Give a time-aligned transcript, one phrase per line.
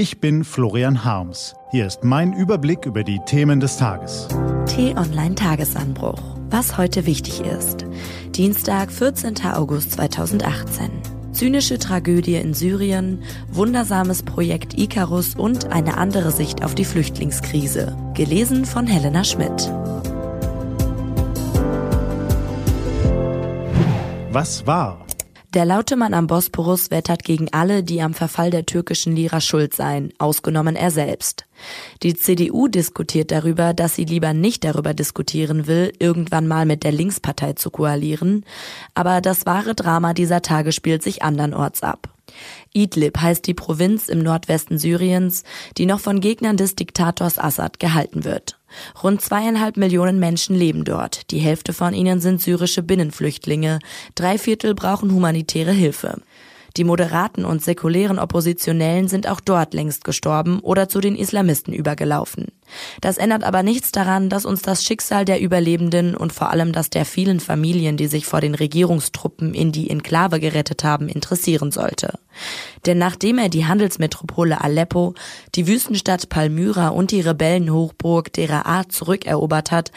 [0.00, 1.54] Ich bin Florian Harms.
[1.72, 4.28] Hier ist mein Überblick über die Themen des Tages.
[4.64, 6.22] T-Online Tagesanbruch.
[6.48, 7.84] Was heute wichtig ist.
[8.34, 9.34] Dienstag, 14.
[9.52, 10.90] August 2018.
[11.32, 17.94] Zynische Tragödie in Syrien, wundersames Projekt Icarus und eine andere Sicht auf die Flüchtlingskrise.
[18.14, 19.70] Gelesen von Helena Schmidt.
[24.32, 25.04] Was war?
[25.52, 29.74] Der laute Mann am Bosporus wettert gegen alle, die am Verfall der türkischen Lira schuld
[29.74, 31.44] seien, ausgenommen er selbst.
[32.04, 36.92] Die CDU diskutiert darüber, dass sie lieber nicht darüber diskutieren will, irgendwann mal mit der
[36.92, 38.44] Linkspartei zu koalieren,
[38.94, 42.08] aber das wahre Drama dieser Tage spielt sich andernorts ab.
[42.72, 45.42] Idlib heißt die Provinz im Nordwesten Syriens,
[45.76, 48.59] die noch von Gegnern des Diktators Assad gehalten wird.
[49.02, 51.30] Rund zweieinhalb Millionen Menschen leben dort.
[51.30, 53.78] Die Hälfte von ihnen sind syrische Binnenflüchtlinge.
[54.14, 56.22] Drei Viertel brauchen humanitäre Hilfe.
[56.76, 62.48] Die moderaten und säkulären Oppositionellen sind auch dort längst gestorben oder zu den Islamisten übergelaufen.
[63.00, 66.90] Das ändert aber nichts daran, dass uns das Schicksal der Überlebenden und vor allem das
[66.90, 72.18] der vielen Familien, die sich vor den Regierungstruppen in die Enklave gerettet haben, interessieren sollte.
[72.86, 75.14] Denn nachdem er die Handelsmetropole Aleppo,
[75.54, 79.90] die Wüstenstadt Palmyra und die Rebellenhochburg Deraa zurückerobert hat,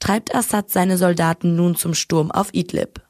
[0.00, 3.00] treibt Assad seine Soldaten nun zum Sturm auf Idlib.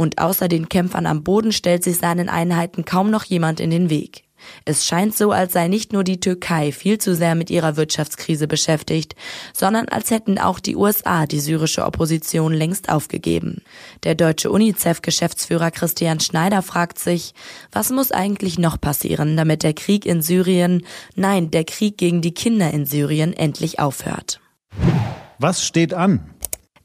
[0.00, 3.90] Und außer den Kämpfern am Boden stellt sich seinen Einheiten kaum noch jemand in den
[3.90, 4.24] Weg.
[4.64, 8.48] Es scheint so, als sei nicht nur die Türkei viel zu sehr mit ihrer Wirtschaftskrise
[8.48, 9.14] beschäftigt,
[9.52, 13.60] sondern als hätten auch die USA die syrische Opposition längst aufgegeben.
[14.02, 17.34] Der deutsche UNICEF-Geschäftsführer Christian Schneider fragt sich,
[17.70, 22.32] was muss eigentlich noch passieren, damit der Krieg in Syrien, nein, der Krieg gegen die
[22.32, 24.40] Kinder in Syrien endlich aufhört.
[25.38, 26.20] Was steht an?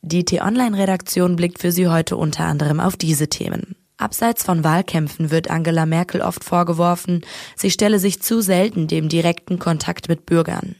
[0.07, 3.75] Die T-Online-Redaktion blickt für Sie heute unter anderem auf diese Themen.
[3.97, 7.25] Abseits von Wahlkämpfen wird Angela Merkel oft vorgeworfen,
[7.55, 10.75] sie stelle sich zu selten dem direkten Kontakt mit Bürgern.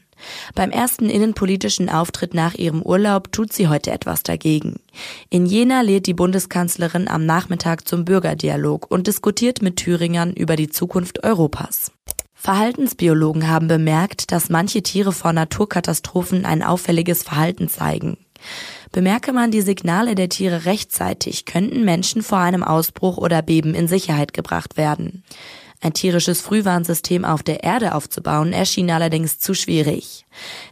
[0.54, 4.76] Beim ersten innenpolitischen Auftritt nach ihrem Urlaub tut sie heute etwas dagegen.
[5.28, 10.68] In Jena lädt die Bundeskanzlerin am Nachmittag zum Bürgerdialog und diskutiert mit Thüringern über die
[10.68, 11.90] Zukunft Europas.
[12.32, 18.18] Verhaltensbiologen haben bemerkt, dass manche Tiere vor Naturkatastrophen ein auffälliges Verhalten zeigen.
[18.92, 23.88] Bemerke man die Signale der Tiere rechtzeitig, könnten Menschen vor einem Ausbruch oder Beben in
[23.88, 25.22] Sicherheit gebracht werden.
[25.80, 30.24] Ein tierisches Frühwarnsystem auf der Erde aufzubauen, erschien allerdings zu schwierig.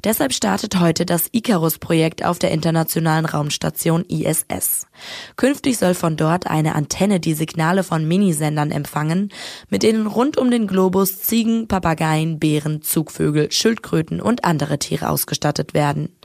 [0.03, 4.87] Deshalb startet heute das Icarus-Projekt auf der internationalen Raumstation ISS.
[5.37, 9.31] Künftig soll von dort eine Antenne die Signale von Minisendern empfangen,
[9.69, 15.75] mit denen rund um den Globus Ziegen, Papageien, Bären, Zugvögel, Schildkröten und andere Tiere ausgestattet
[15.75, 16.17] werden.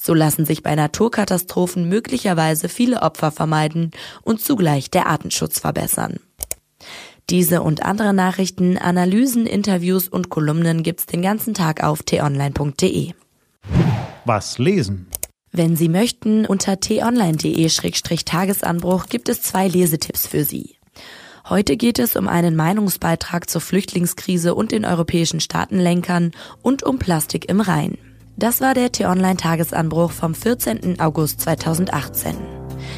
[0.00, 6.18] So lassen sich bei Naturkatastrophen möglicherweise viele Opfer vermeiden und zugleich der Artenschutz verbessern.
[7.30, 13.12] Diese und andere Nachrichten, Analysen, Interviews und Kolumnen gibt's den ganzen Tag auf t-online.de.
[14.26, 15.06] Was lesen?
[15.50, 20.76] Wenn Sie möchten, unter t-online.de-tagesanbruch gibt es zwei Lesetipps für Sie.
[21.48, 26.32] Heute geht es um einen Meinungsbeitrag zur Flüchtlingskrise und den europäischen Staatenlenkern
[26.62, 27.96] und um Plastik im Rhein.
[28.36, 31.00] Das war der T-Online-Tagesanbruch vom 14.
[31.00, 32.34] August 2018.